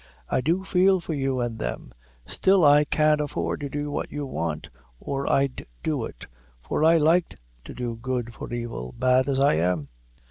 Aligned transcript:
I 0.27 0.41
do 0.41 0.63
feel 0.63 0.99
for 0.99 1.13
you 1.13 1.41
an' 1.43 1.57
them; 1.57 1.93
still 2.25 2.65
I 2.65 2.85
can't 2.85 3.21
afford 3.21 3.59
to 3.61 3.69
do 3.69 3.91
what 3.91 4.09
you 4.11 4.25
want, 4.25 4.67
or 4.99 5.31
I'd 5.31 5.67
do 5.83 6.05
it, 6.05 6.25
for 6.59 6.83
I 6.83 6.97
like 6.97 7.35
to 7.65 7.75
do 7.75 7.97
good 7.97 8.33
for 8.33 8.51
evil, 8.51 8.95
bad 8.97 9.29
as 9.29 9.39
I 9.39 9.53
am. 9.57 9.89